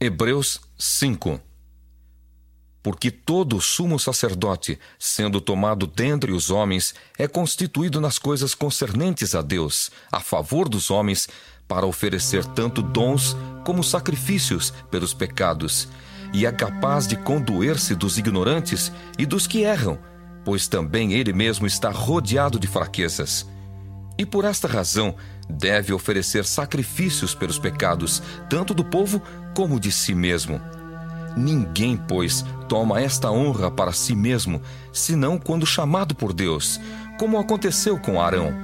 [0.00, 1.40] Hebreus 5
[2.80, 9.42] Porque todo sumo sacerdote, sendo tomado dentre os homens, é constituído nas coisas concernentes a
[9.42, 11.28] Deus, a favor dos homens,
[11.66, 15.88] para oferecer tanto dons como sacrifícios pelos pecados,
[16.32, 19.98] e é capaz de condoer-se dos ignorantes e dos que erram,
[20.44, 23.44] pois também ele mesmo está rodeado de fraquezas.
[24.16, 25.16] E por esta razão
[25.48, 29.22] deve oferecer sacrifícios pelos pecados, tanto do povo
[29.58, 30.60] como de si mesmo.
[31.36, 36.80] Ninguém, pois, toma esta honra para si mesmo, senão quando chamado por Deus,
[37.18, 38.54] como aconteceu com Arão.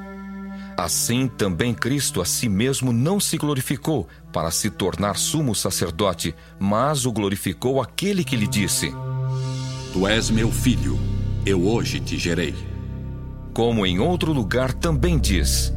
[0.77, 7.05] Assim também Cristo a si mesmo não se glorificou para se tornar sumo sacerdote, mas
[7.07, 8.95] o glorificou aquele que lhe disse:
[9.93, 10.97] Tu és meu filho,
[11.45, 12.55] eu hoje te gerei.
[13.53, 15.75] Como em outro lugar também diz: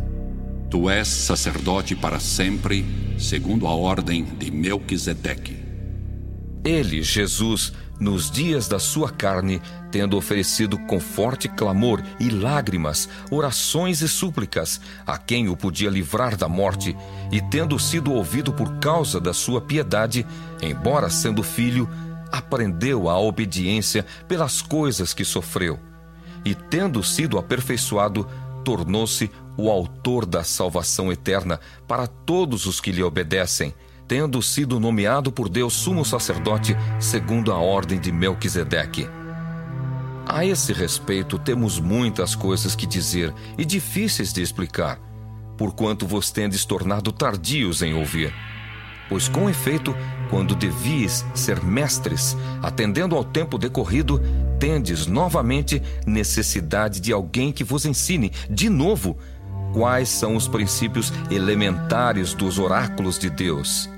[0.70, 2.86] Tu és sacerdote para sempre,
[3.18, 5.58] segundo a ordem de Melquisedeque.
[6.64, 14.02] Ele, Jesus, nos dias da sua carne, tendo oferecido com forte clamor e lágrimas, orações
[14.02, 16.94] e súplicas a quem o podia livrar da morte,
[17.32, 20.28] e tendo sido ouvido por causa da sua piedade,
[20.62, 21.90] embora sendo filho,
[22.30, 25.80] aprendeu a obediência pelas coisas que sofreu.
[26.44, 28.28] E tendo sido aperfeiçoado,
[28.66, 33.74] tornou-se o autor da salvação eterna para todos os que lhe obedecem
[34.08, 39.08] tendo sido nomeado por Deus sumo sacerdote segundo a ordem de Melquisedeque.
[40.26, 45.00] A esse respeito, temos muitas coisas que dizer e difíceis de explicar,
[45.58, 48.34] porquanto vos tendes tornado tardios em ouvir.
[49.10, 49.96] Pois, com efeito,
[50.30, 54.22] quando devies ser mestres, atendendo ao tempo decorrido,
[54.60, 59.18] tendes novamente necessidade de alguém que vos ensine, de novo,
[59.74, 63.90] quais são os princípios elementares dos oráculos de Deus.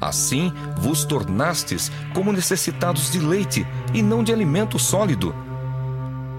[0.00, 5.34] Assim vos tornastes como necessitados de leite e não de alimento sólido.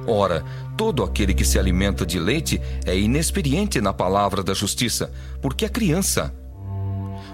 [0.08, 0.44] Ora,
[0.78, 5.70] todo aquele que se alimenta de leite é inexperiente na palavra da justiça, porque é
[5.70, 6.34] criança.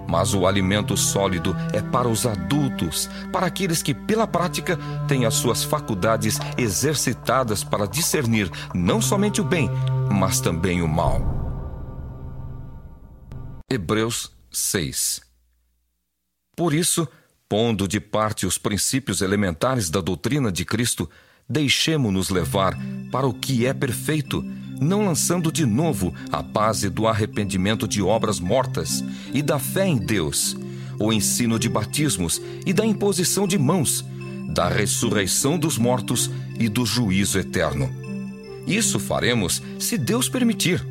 [0.07, 5.33] Mas o alimento sólido é para os adultos, para aqueles que, pela prática, têm as
[5.35, 9.69] suas faculdades exercitadas para discernir não somente o bem,
[10.09, 11.40] mas também o mal.
[13.71, 15.31] Hebreus 6
[16.61, 17.07] por isso,
[17.49, 21.09] pondo de parte os princípios elementares da doutrina de Cristo,
[21.49, 22.77] deixemo-nos levar
[23.11, 24.45] para o que é perfeito,
[24.79, 29.97] não lançando de novo a base do arrependimento de obras mortas e da fé em
[29.97, 30.55] Deus,
[30.99, 34.05] o ensino de batismos e da imposição de mãos,
[34.53, 37.89] da ressurreição dos mortos e do juízo eterno.
[38.67, 40.90] Isso faremos se Deus permitir.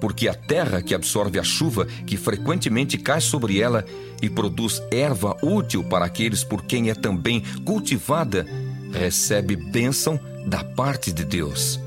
[0.00, 3.84] porque a terra que absorve a chuva que frequentemente cai sobre ela
[4.22, 8.46] e produz erva útil para aqueles por quem é também cultivada,
[8.92, 11.78] recebe bênção da parte de Deus.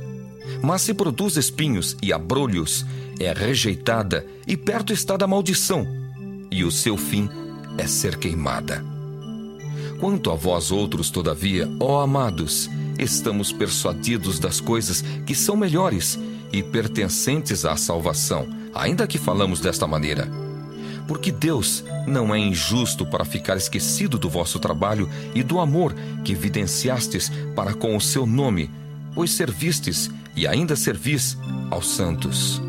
[0.62, 2.86] Mas se produz espinhos e abrolhos,
[3.20, 5.88] é rejeitada e perto está da maldição,
[6.52, 7.30] e o seu fim
[7.78, 8.84] é ser queimada.
[10.00, 16.20] Quanto a vós outros, todavia, ó amados, estamos persuadidos das coisas que são melhores
[16.54, 20.30] e pertencentes à salvação, ainda que falamos desta maneira.
[21.08, 26.32] Porque Deus não é injusto para ficar esquecido do vosso trabalho e do amor que
[26.32, 28.70] evidenciastes para com o seu nome,
[29.14, 31.38] pois servistes e ainda servis
[31.70, 32.62] aos santos.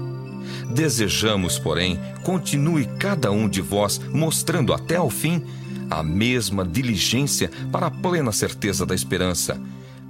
[0.75, 5.44] Desejamos, porém, continue cada um de vós mostrando até ao fim
[5.90, 9.60] a mesma diligência para a plena certeza da esperança,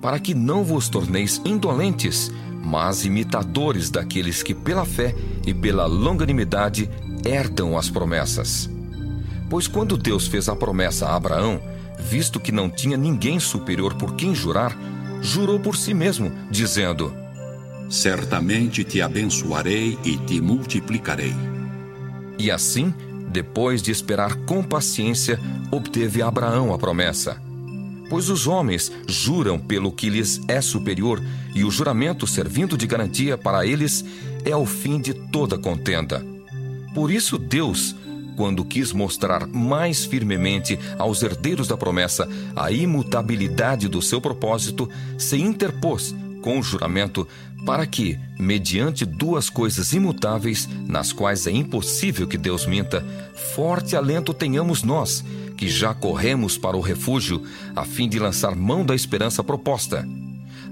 [0.00, 2.32] para que não vos torneis indolentes,
[2.64, 5.14] mas imitadores daqueles que pela fé
[5.46, 6.88] e pela longanimidade
[7.25, 8.70] herdam as promessas.
[9.49, 11.61] Pois quando Deus fez a promessa a Abraão,
[11.99, 14.76] visto que não tinha ninguém superior por quem jurar,
[15.20, 17.14] jurou por si mesmo, dizendo:
[17.88, 21.34] Certamente te abençoarei e te multiplicarei.
[22.38, 22.93] E assim,
[23.31, 25.38] depois de esperar com paciência,
[25.70, 27.44] obteve Abraão a promessa.
[28.14, 31.20] Pois os homens juram pelo que lhes é superior,
[31.52, 34.05] e o juramento, servindo de garantia para eles,
[34.44, 36.25] é o fim de toda contenda.
[36.94, 37.96] Por isso, Deus,
[38.37, 44.88] quando quis mostrar mais firmemente aos herdeiros da promessa a imutabilidade do seu propósito,
[45.19, 47.26] se interpôs com o juramento
[47.66, 53.05] para que, mediante duas coisas imutáveis, nas quais é impossível que Deus minta,
[53.56, 55.25] forte alento tenhamos nós,
[55.56, 57.43] que já corremos para o refúgio,
[57.75, 60.06] a fim de lançar mão da esperança proposta,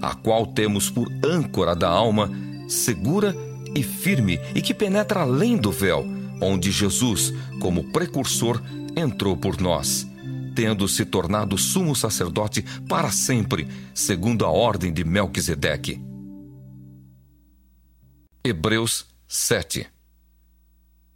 [0.00, 2.30] a qual temos por âncora da alma,
[2.68, 3.36] segura
[3.74, 6.04] e firme e que penetra além do véu,
[6.40, 8.60] onde Jesus, como precursor,
[8.96, 10.06] entrou por nós,
[10.54, 16.00] tendo se tornado sumo sacerdote para sempre, segundo a ordem de Melquisedeque.
[18.44, 19.86] Hebreus 7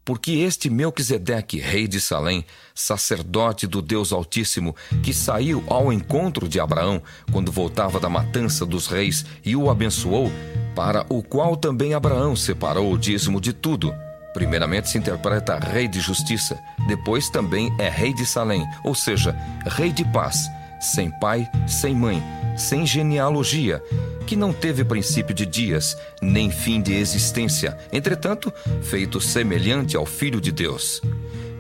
[0.07, 6.61] porque este Melquisedeque, rei de Salém, sacerdote do Deus Altíssimo, que saiu ao encontro de
[6.61, 10.31] Abraão quando voltava da matança dos reis e o abençoou,
[10.77, 13.93] para o qual também Abraão separou o dízimo de tudo.
[14.33, 16.57] Primeiramente se interpreta rei de justiça,
[16.87, 19.37] depois também é rei de Salém, ou seja,
[19.67, 20.49] rei de paz,
[20.81, 22.23] sem pai, sem mãe,
[22.57, 23.83] sem genealogia,
[24.27, 28.53] que não teve princípio de dias, nem fim de existência, entretanto,
[28.83, 31.01] feito semelhante ao Filho de Deus.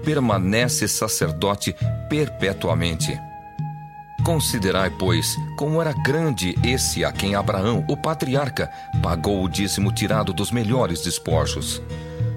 [0.04, 1.74] Permanece sacerdote
[2.08, 3.18] perpetuamente.
[4.24, 8.68] Considerai, pois, como era grande esse a quem Abraão, o patriarca,
[9.00, 11.80] pagou o dízimo tirado dos melhores despojos.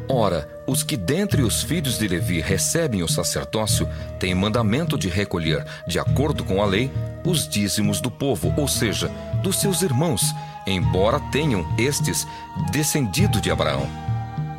[0.07, 3.87] Ora, os que dentre os filhos de Levi recebem o sacerdócio
[4.19, 6.91] têm mandamento de recolher, de acordo com a lei,
[7.23, 9.11] os dízimos do povo, ou seja,
[9.41, 10.33] dos seus irmãos,
[10.65, 12.27] embora tenham estes
[12.71, 13.88] descendido de Abraão.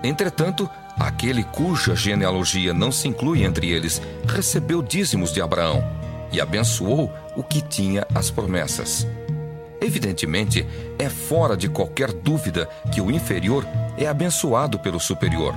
[0.02, 0.68] Entretanto,
[0.98, 5.84] aquele cuja genealogia não se inclui entre eles recebeu dízimos de Abraão
[6.32, 9.06] e abençoou o que tinha as promessas.
[9.80, 10.66] Evidentemente,
[10.98, 13.66] é fora de qualquer dúvida que o inferior
[13.96, 15.54] é abençoado pelo superior.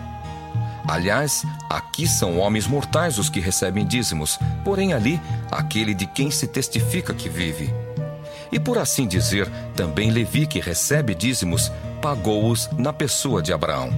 [0.88, 5.20] Aliás, aqui são homens mortais os que recebem dízimos, porém ali,
[5.52, 7.74] aquele de quem se testifica que vive.
[8.54, 13.90] E por assim dizer, também Levi, que recebe dízimos, pagou-os na pessoa de Abraão.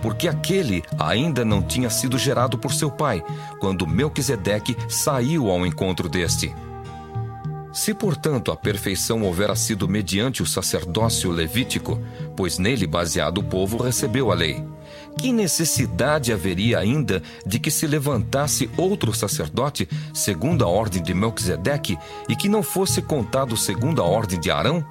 [0.00, 3.22] Porque aquele ainda não tinha sido gerado por seu pai,
[3.60, 6.54] quando Melquisedeque saiu ao encontro deste.
[7.70, 12.00] Se, portanto, a perfeição houvera sido mediante o sacerdócio levítico,
[12.34, 14.64] pois nele baseado o povo recebeu a lei,
[15.18, 21.98] que necessidade haveria ainda de que se levantasse outro sacerdote segundo a ordem de Melquisedeque
[22.28, 24.84] e que não fosse contado segundo a ordem de Arão?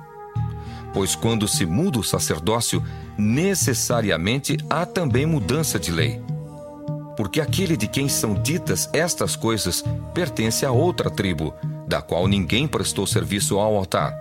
[0.94, 2.84] Pois quando se muda o sacerdócio,
[3.18, 6.22] necessariamente há também mudança de lei.
[7.16, 9.84] Porque aquele de quem são ditas estas coisas
[10.14, 11.54] pertence a outra tribo,
[11.88, 14.14] da qual ninguém prestou serviço ao altar.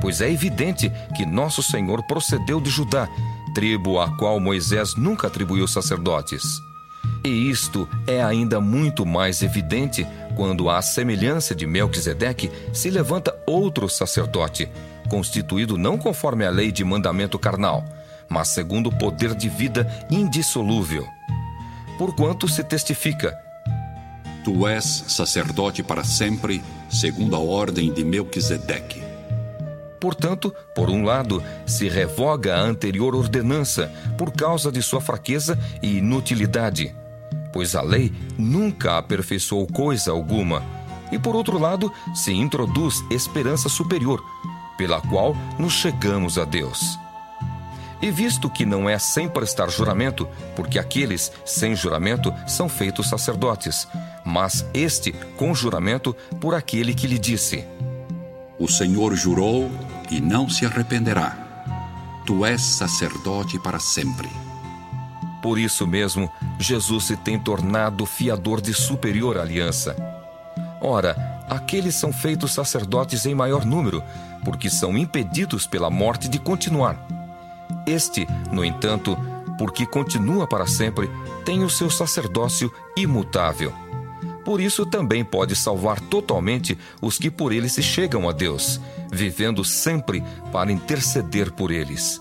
[0.00, 3.08] Pois é evidente que nosso Senhor procedeu de Judá
[3.56, 6.60] tribo à qual Moisés nunca atribuiu sacerdotes.
[7.24, 10.06] E isto é ainda muito mais evidente
[10.36, 14.68] quando, à semelhança de Melquisedeque, se levanta outro sacerdote,
[15.08, 17.82] constituído não conforme a lei de mandamento carnal,
[18.28, 21.06] mas segundo o poder de vida indissolúvel.
[21.96, 23.34] Porquanto se testifica:
[24.44, 29.05] Tu és sacerdote para sempre, segundo a ordem de Melquisedeque.
[30.00, 35.98] Portanto, por um lado, se revoga a anterior ordenança por causa de sua fraqueza e
[35.98, 36.94] inutilidade,
[37.52, 40.62] pois a lei nunca aperfeiçoou coisa alguma,
[41.10, 44.22] e por outro lado, se introduz esperança superior,
[44.76, 46.98] pela qual nos chegamos a Deus.
[48.02, 53.88] E visto que não é sem prestar juramento, porque aqueles sem juramento são feitos sacerdotes,
[54.22, 57.64] mas este com juramento por aquele que lhe disse:
[58.58, 59.70] o Senhor jurou
[60.10, 61.36] e não se arrependerá.
[62.24, 64.28] Tu és sacerdote para sempre.
[65.42, 69.94] Por isso mesmo, Jesus se tem tornado fiador de superior aliança.
[70.80, 71.14] Ora,
[71.48, 74.02] aqueles são feitos sacerdotes em maior número,
[74.44, 76.96] porque são impedidos pela morte de continuar.
[77.86, 79.16] Este, no entanto,
[79.58, 81.08] porque continua para sempre,
[81.44, 83.72] tem o seu sacerdócio imutável
[84.46, 88.80] por isso também pode salvar totalmente os que por ele se chegam a Deus,
[89.16, 92.20] vivendo sempre para interceder por eles.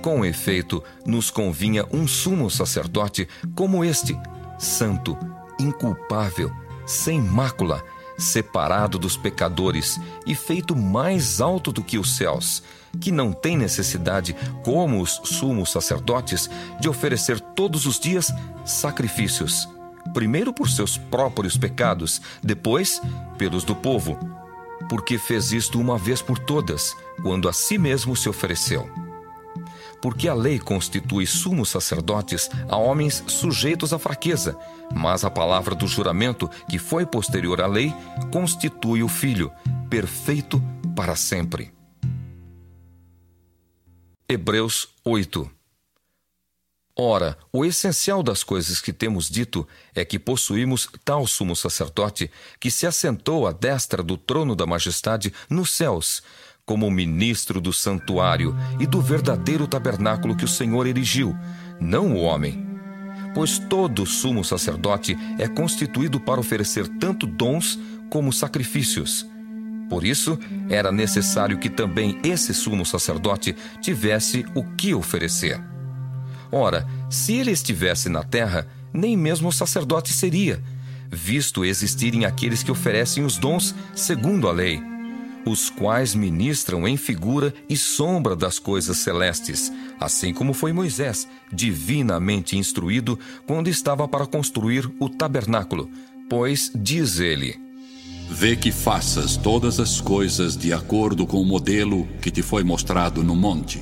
[0.00, 4.18] Com efeito, nos convinha um sumo sacerdote como este,
[4.58, 5.18] santo,
[5.58, 6.50] inculpável,
[6.86, 7.84] sem mácula,
[8.16, 12.62] separado dos pecadores e feito mais alto do que os céus,
[12.98, 16.48] que não tem necessidade, como os sumos sacerdotes,
[16.80, 18.32] de oferecer todos os dias
[18.64, 19.68] sacrifícios,
[20.12, 23.00] primeiro por seus próprios pecados, depois
[23.38, 24.18] pelos do povo,
[24.90, 28.90] porque fez isto uma vez por todas, quando a si mesmo se ofereceu
[30.00, 34.58] porque a lei constitui sumos sacerdotes a homens sujeitos à fraqueza,
[34.94, 37.94] mas a palavra do juramento, que foi posterior à lei,
[38.32, 39.52] constitui o Filho,
[39.88, 40.62] perfeito
[40.96, 41.72] para sempre.
[44.28, 45.59] Hebreus 8
[46.96, 52.70] Ora, o essencial das coisas que temos dito é que possuímos tal sumo sacerdote que
[52.70, 56.22] se assentou à destra do trono da majestade nos céus,
[56.66, 61.36] como ministro do santuário e do verdadeiro tabernáculo que o Senhor erigiu,
[61.80, 62.66] não o homem.
[63.34, 67.78] Pois todo sumo sacerdote é constituído para oferecer tanto dons
[68.10, 69.26] como sacrifícios.
[69.88, 75.60] Por isso, era necessário que também esse sumo sacerdote tivesse o que oferecer.
[76.52, 80.62] Ora, se ele estivesse na terra, nem mesmo sacerdote seria,
[81.10, 84.90] visto existirem aqueles que oferecem os dons segundo a lei
[85.44, 92.56] os quais ministram em figura e sombra das coisas celestes, assim como foi Moisés, divinamente
[92.56, 95.90] instruído quando estava para construir o tabernáculo.
[96.28, 97.56] Pois diz ele:
[98.30, 103.22] Vê que faças todas as coisas de acordo com o modelo que te foi mostrado
[103.22, 103.80] no monte.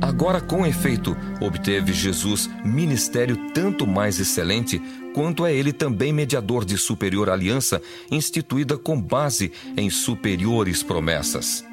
[0.00, 4.80] Agora, com efeito, obteve Jesus ministério tanto mais excelente,
[5.14, 11.64] quanto é ele também mediador de superior aliança, instituída com base em superiores promessas.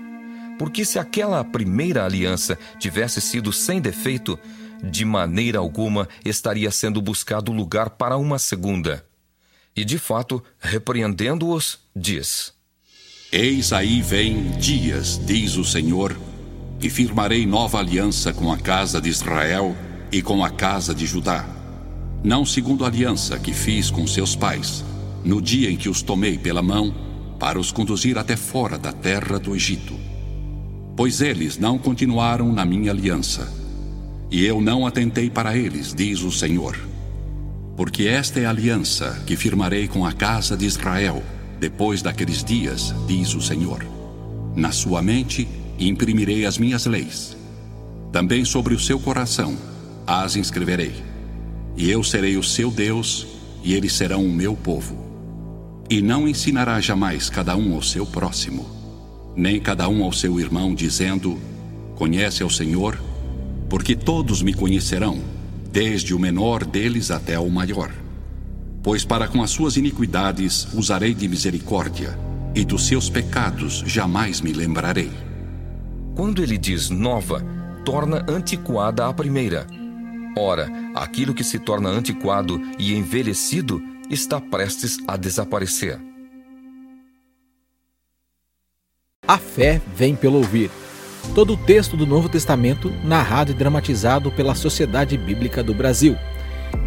[0.57, 4.37] Porque se aquela primeira aliança tivesse sido sem defeito,
[4.83, 9.05] de maneira alguma estaria sendo buscado lugar para uma segunda.
[9.75, 12.53] E de fato, repreendendo-os, diz:
[13.31, 16.17] Eis aí vem dias, diz o Senhor,
[16.81, 19.75] e firmarei nova aliança com a casa de Israel
[20.11, 21.45] e com a casa de Judá.
[22.23, 24.83] Não segundo a aliança que fiz com seus pais,
[25.23, 26.93] no dia em que os tomei pela mão
[27.39, 29.93] para os conduzir até fora da terra do Egito.
[30.95, 33.51] Pois eles não continuaram na minha aliança,
[34.29, 36.77] e eu não atentei para eles, diz o Senhor.
[37.75, 41.23] Porque esta é a aliança que firmarei com a casa de Israel
[41.59, 43.85] depois daqueles dias, diz o Senhor.
[44.55, 45.47] Na sua mente
[45.81, 47.35] e imprimirei as minhas leis.
[48.11, 49.57] Também sobre o seu coração
[50.05, 50.93] as inscreverei.
[51.75, 53.25] E eu serei o seu Deus,
[53.63, 54.95] e eles serão o meu povo.
[55.89, 58.69] E não ensinará jamais cada um ao seu próximo,
[59.35, 61.39] nem cada um ao seu irmão, dizendo:
[61.95, 63.01] Conhece ao Senhor,
[63.67, 65.19] porque todos me conhecerão,
[65.71, 67.91] desde o menor deles até o maior.
[68.83, 72.17] Pois para com as suas iniquidades usarei de misericórdia,
[72.53, 75.30] e dos seus pecados jamais me lembrarei.
[76.15, 77.41] Quando ele diz nova,
[77.85, 79.65] torna antiquada a primeira.
[80.37, 85.99] Ora, aquilo que se torna antiquado e envelhecido está prestes a desaparecer.
[89.25, 90.69] A fé vem pelo ouvir.
[91.33, 96.17] Todo o texto do Novo Testamento narrado e dramatizado pela Sociedade Bíblica do Brasil.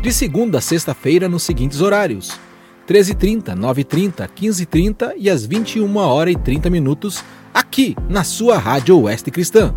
[0.02, 2.38] De segunda a sexta-feira nos seguintes horários:
[2.86, 9.30] 13h30, 9h30, 15h30 e às 21 horas e 30 minutos aqui na sua Rádio Oeste
[9.30, 9.72] Cristã.